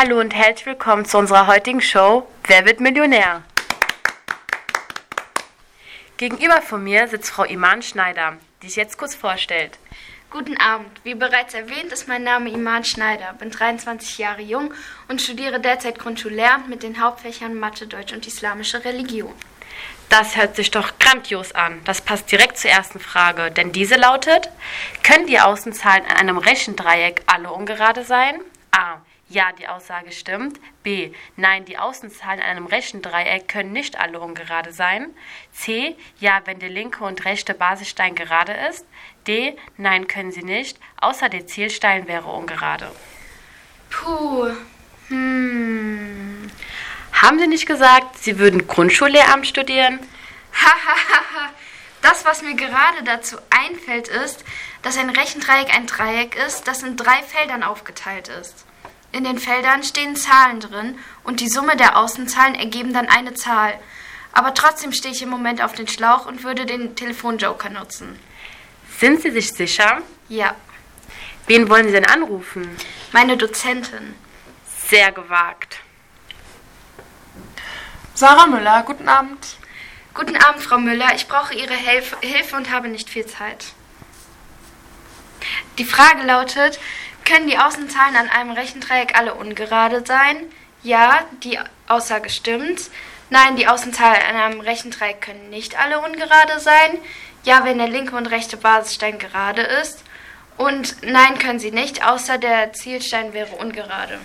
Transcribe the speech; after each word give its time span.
Hallo 0.00 0.20
und 0.20 0.32
herzlich 0.32 0.64
willkommen 0.64 1.06
zu 1.06 1.18
unserer 1.18 1.48
heutigen 1.48 1.80
Show 1.80 2.24
Wer 2.46 2.64
wird 2.64 2.78
Millionär? 2.78 3.42
Gegenüber 6.16 6.62
von 6.62 6.84
mir 6.84 7.08
sitzt 7.08 7.30
Frau 7.30 7.42
Iman 7.42 7.82
Schneider, 7.82 8.36
die 8.62 8.68
sich 8.68 8.76
jetzt 8.76 8.96
kurz 8.96 9.16
vorstellt. 9.16 9.76
Guten 10.30 10.56
Abend. 10.56 10.88
Wie 11.02 11.16
bereits 11.16 11.52
erwähnt, 11.52 11.90
ist 11.90 12.06
mein 12.06 12.22
Name 12.22 12.48
Iman 12.48 12.84
Schneider, 12.84 13.32
bin 13.40 13.50
23 13.50 14.18
Jahre 14.18 14.40
jung 14.40 14.72
und 15.08 15.20
studiere 15.20 15.58
derzeit 15.58 15.98
Grundschullehramt 15.98 16.68
mit 16.68 16.84
den 16.84 17.02
Hauptfächern 17.02 17.56
Mathe, 17.56 17.88
Deutsch 17.88 18.12
und 18.12 18.24
Islamische 18.24 18.84
Religion. 18.84 19.34
Das 20.10 20.36
hört 20.36 20.54
sich 20.54 20.70
doch 20.70 20.96
grandios 21.00 21.50
an. 21.56 21.80
Das 21.86 22.02
passt 22.02 22.30
direkt 22.30 22.56
zur 22.56 22.70
ersten 22.70 23.00
Frage, 23.00 23.50
denn 23.50 23.72
diese 23.72 23.96
lautet: 23.96 24.48
Können 25.02 25.26
die 25.26 25.40
Außenzahlen 25.40 26.06
an 26.06 26.18
einem 26.18 26.38
Rechendreieck 26.38 27.22
alle 27.26 27.50
ungerade 27.50 28.04
sein? 28.04 28.40
A. 28.70 28.98
Ja, 29.30 29.52
die 29.52 29.68
Aussage 29.68 30.10
stimmt. 30.12 30.58
B. 30.82 31.12
Nein, 31.36 31.66
die 31.66 31.76
Außenzahlen 31.76 32.40
an 32.40 32.48
einem 32.48 32.66
Rechendreieck 32.66 33.46
können 33.46 33.72
nicht 33.72 33.98
alle 34.00 34.20
ungerade 34.20 34.72
sein. 34.72 35.14
C. 35.52 35.96
Ja, 36.18 36.40
wenn 36.46 36.60
der 36.60 36.70
linke 36.70 37.04
und 37.04 37.26
rechte 37.26 37.52
Basisstein 37.52 38.14
gerade 38.14 38.54
ist. 38.70 38.86
D. 39.26 39.54
Nein, 39.76 40.08
können 40.08 40.32
sie 40.32 40.42
nicht, 40.42 40.78
außer 41.00 41.28
der 41.28 41.46
Zielstein 41.46 42.08
wäre 42.08 42.28
ungerade. 42.28 42.90
Puh. 43.90 44.50
Hm. 45.08 46.50
Haben 47.12 47.38
Sie 47.38 47.46
nicht 47.48 47.66
gesagt, 47.66 48.16
Sie 48.18 48.38
würden 48.38 48.66
Grundschullehramt 48.66 49.46
studieren? 49.46 49.98
Hahaha. 50.54 51.50
das, 52.00 52.24
was 52.24 52.42
mir 52.42 52.54
gerade 52.54 53.02
dazu 53.04 53.36
einfällt, 53.50 54.08
ist, 54.08 54.44
dass 54.82 54.96
ein 54.96 55.10
Rechendreieck 55.10 55.74
ein 55.74 55.86
Dreieck 55.86 56.36
ist, 56.36 56.68
das 56.68 56.82
in 56.82 56.96
drei 56.96 57.22
Feldern 57.22 57.62
aufgeteilt 57.62 58.28
ist. 58.28 58.67
In 59.12 59.24
den 59.24 59.38
Feldern 59.38 59.82
stehen 59.82 60.16
Zahlen 60.16 60.60
drin 60.60 60.98
und 61.24 61.40
die 61.40 61.48
Summe 61.48 61.76
der 61.76 61.96
Außenzahlen 61.96 62.54
ergeben 62.54 62.92
dann 62.92 63.08
eine 63.08 63.34
Zahl. 63.34 63.78
Aber 64.32 64.54
trotzdem 64.54 64.92
stehe 64.92 65.14
ich 65.14 65.22
im 65.22 65.30
Moment 65.30 65.62
auf 65.62 65.72
den 65.72 65.88
Schlauch 65.88 66.26
und 66.26 66.44
würde 66.44 66.66
den 66.66 66.94
Telefonjoker 66.94 67.70
nutzen. 67.70 68.18
Sind 68.98 69.22
Sie 69.22 69.30
sich 69.30 69.52
sicher? 69.52 70.02
Ja. 70.28 70.54
Wen 71.46 71.68
wollen 71.70 71.86
Sie 71.86 71.92
denn 71.92 72.04
anrufen? 72.04 72.68
Meine 73.12 73.36
Dozentin. 73.36 74.14
Sehr 74.88 75.12
gewagt. 75.12 75.78
Sarah 78.14 78.46
Müller, 78.46 78.82
guten 78.84 79.08
Abend. 79.08 79.56
Guten 80.12 80.36
Abend, 80.36 80.62
Frau 80.62 80.78
Müller. 80.78 81.14
Ich 81.14 81.28
brauche 81.28 81.54
Ihre 81.54 81.74
Hilfe, 81.74 82.16
Hilfe 82.20 82.56
und 82.56 82.70
habe 82.70 82.88
nicht 82.88 83.08
viel 83.08 83.24
Zeit. 83.24 83.66
Die 85.78 85.84
Frage 85.84 86.24
lautet, 86.24 86.80
können 87.28 87.46
die 87.46 87.58
Außenzahlen 87.58 88.16
an 88.16 88.30
einem 88.30 88.52
Rechendreieck 88.52 89.16
alle 89.16 89.34
ungerade 89.34 90.02
sein? 90.06 90.38
Ja, 90.82 91.20
die 91.44 91.58
Aussage 91.86 92.30
stimmt. 92.30 92.90
Nein, 93.30 93.56
die 93.56 93.68
Außenzahlen 93.68 94.22
an 94.22 94.36
einem 94.36 94.60
Rechendreieck 94.60 95.20
können 95.20 95.50
nicht 95.50 95.78
alle 95.78 96.00
ungerade 96.00 96.58
sein. 96.58 96.98
Ja, 97.44 97.64
wenn 97.64 97.78
der 97.78 97.88
linke 97.88 98.16
und 98.16 98.26
rechte 98.26 98.56
Basisstein 98.56 99.18
gerade 99.18 99.62
ist. 99.62 100.02
Und 100.56 101.02
nein, 101.02 101.38
können 101.38 101.58
sie 101.58 101.70
nicht, 101.70 102.04
außer 102.04 102.38
der 102.38 102.72
Zielstein 102.72 103.32
wäre 103.34 103.54
ungerade. 103.56 104.18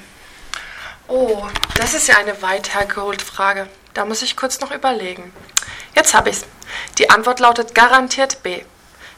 Oh, 1.07 1.45
das 1.75 1.93
ist 1.93 2.07
ja 2.07 2.17
eine 2.17 2.41
weit 2.41 2.73
hergeholte 2.73 3.25
Frage. 3.25 3.67
Da 3.93 4.05
muss 4.05 4.21
ich 4.21 4.37
kurz 4.37 4.61
noch 4.61 4.71
überlegen. 4.71 5.33
Jetzt 5.93 6.13
habe 6.13 6.29
ich's. 6.29 6.45
Die 6.97 7.09
Antwort 7.09 7.39
lautet 7.39 7.75
garantiert 7.75 8.41
B. 8.41 8.63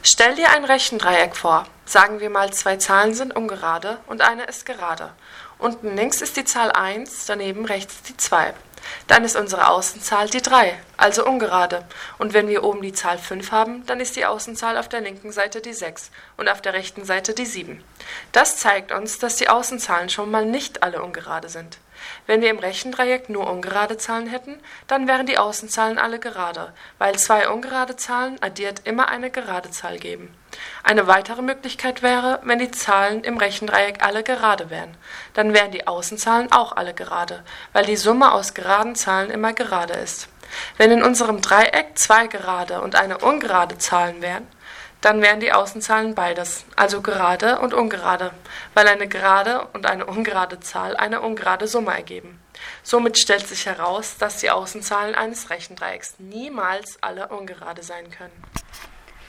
Stell 0.08 0.36
dir 0.36 0.52
ein 0.52 0.66
Rechendreieck 0.66 1.36
vor. 1.36 1.66
Sagen 1.84 2.20
wir 2.20 2.30
mal, 2.30 2.53
zwei 2.53 2.78
Zahlen 2.78 3.16
sind 3.16 3.36
ungerade 3.36 3.98
und 4.06 4.22
eine 4.22 4.44
ist 4.44 4.67
gerade. 4.67 5.12
Unten 5.58 5.95
links 5.95 6.22
ist 6.22 6.38
die 6.38 6.45
Zahl 6.45 6.72
1, 6.72 7.25
daneben 7.25 7.66
rechts 7.66 8.03
die 8.03 8.16
2. 8.16 8.53
Dann 9.08 9.23
ist 9.25 9.36
unsere 9.36 9.67
Außenzahl 9.67 10.30
die 10.30 10.44
3, 10.44 10.78
also 10.95 11.25
ungerade. 11.25 11.88
Und 12.20 12.36
wenn 12.36 12.47
wir 12.47 12.64
oben 12.64 12.84
die 12.84 12.94
Zahl 12.94 13.17
5 13.17 13.52
haben, 13.52 13.84
dann 13.88 14.00
ist 14.00 14.16
die 14.16 14.28
Außenzahl 14.28 14.78
auf 14.78 14.90
der 14.90 15.02
linken 15.02 15.31
Seite 15.31 15.59
die 15.59 15.74
6 15.74 16.12
und 16.38 16.50
auf 16.50 16.62
der 16.62 16.74
rechten 16.74 17.03
Seite 17.03 17.34
die 17.34 17.47
7. 17.47 17.84
Das 18.31 18.57
zeigt 18.57 18.91
uns, 18.91 19.18
dass 19.18 19.38
die 19.38 19.50
Außenzahlen 19.50 20.09
schon 20.09 20.30
mal 20.30 20.46
nicht 20.46 20.84
alle 20.84 21.01
ungerade 21.01 21.50
sind. 21.50 21.80
Wenn 22.28 22.42
wir 22.42 22.50
im 22.50 22.60
Rechendreieck 22.60 23.30
nur 23.30 23.50
ungerade 23.50 23.98
Zahlen 23.98 24.28
hätten, 24.28 24.60
dann 24.88 25.08
wären 25.08 25.26
die 25.26 25.38
Außenzahlen 25.38 25.98
alle 25.98 26.20
gerade, 26.20 26.74
weil 26.98 27.16
zwei 27.18 27.50
ungerade 27.50 27.96
Zahlen 27.96 28.38
addiert 28.42 28.82
immer 28.86 29.10
eine 29.10 29.30
gerade 29.32 29.72
Zahl 29.72 29.98
geben. 29.98 30.34
Eine 30.84 31.08
weitere 31.08 31.42
Möglichkeit 31.42 32.02
wäre, 32.02 32.40
wenn 32.44 32.60
die 32.60 32.72
Zahlen 32.72 33.24
im 33.24 33.38
Rechendreieck 33.38 34.04
alle 34.04 34.24
gerade 34.24 34.70
wären. 34.70 34.96
Dann 35.34 35.54
wären 35.54 35.72
die 35.72 35.88
Außenzahlen 35.88 36.52
auch 36.52 36.72
alle 36.76 36.94
gerade, 36.94 37.44
weil 37.74 37.86
die 37.86 37.98
Summe 37.98 38.32
aus 38.32 38.54
geraden 38.54 38.96
Zahlen 38.96 39.30
immer 39.30 39.54
gerade 39.54 39.94
ist. 39.94 40.30
Wenn 40.78 40.92
in 40.92 41.04
unserem 41.04 41.42
Dreieck 41.42 41.98
zwei 41.98 42.28
gerade 42.28 42.82
und 42.82 42.96
eine 42.96 43.18
ungerade 43.18 43.78
Zahlen 43.78 44.22
wären, 44.22 44.48
dann 45.06 45.22
wären 45.22 45.40
die 45.40 45.54
Außenzahlen 45.54 46.16
beides, 46.16 46.66
also 46.76 47.02
gerade 47.02 47.60
und 47.60 47.76
ungerade, 47.76 48.32
weil 48.74 48.88
eine 48.88 49.08
gerade 49.08 49.68
und 49.74 49.86
eine 49.86 50.08
ungerade 50.08 50.60
Zahl 50.62 50.98
eine 50.98 51.22
ungerade 51.22 51.68
Summe 51.68 51.94
ergeben. 51.94 52.40
Somit 52.82 53.20
stellt 53.20 53.48
sich 53.48 53.68
heraus, 53.68 54.18
dass 54.18 54.38
die 54.38 54.50
Außenzahlen 54.50 55.14
eines 55.14 55.52
Rechendreiecks 55.52 56.16
niemals 56.18 56.98
alle 57.02 57.28
ungerade 57.28 57.84
sein 57.84 58.10
können. 58.10 58.34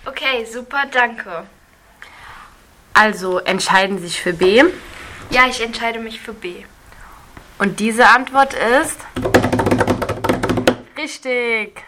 Okay, 0.06 0.46
super, 0.46 0.84
danke. 0.90 1.44
Also 2.94 3.40
entscheiden 3.40 3.98
Sie 3.98 4.06
sich 4.06 4.22
für 4.22 4.32
B. 4.32 4.64
Ja, 5.28 5.46
ich 5.46 5.60
entscheide 5.60 5.98
mich 5.98 6.22
für 6.22 6.32
B. 6.32 6.64
Und 7.58 7.80
diese 7.80 8.08
Antwort 8.08 8.54
ist 8.54 8.98
richtig. 10.96 11.85